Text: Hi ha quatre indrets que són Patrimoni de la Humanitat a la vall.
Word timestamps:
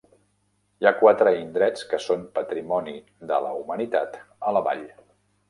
Hi 0.83 0.87
ha 0.89 0.93
quatre 1.01 1.33
indrets 1.39 1.85
que 1.91 1.99
són 2.05 2.23
Patrimoni 2.39 2.97
de 3.33 3.41
la 3.49 3.53
Humanitat 3.61 4.19
a 4.51 4.57
la 4.59 4.65
vall. 4.71 4.85